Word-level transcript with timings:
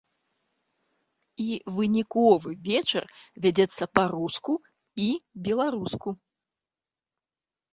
І 1.47 1.57
выніковы 1.75 2.53
вечар 2.69 3.05
вядзецца 3.45 3.83
па-руску 3.99 4.53
і 5.05 5.07
беларуску. 5.49 6.09